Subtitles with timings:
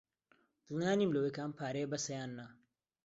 [0.65, 2.45] دڵنیا نیم لەوەی کە ئەم پارەیە بەسە یان نا.